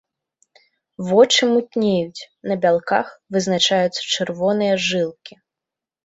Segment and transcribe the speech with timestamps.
[1.09, 5.33] Вочы мутнеюць, на бялках вызначаюцца чырвоныя жылкі.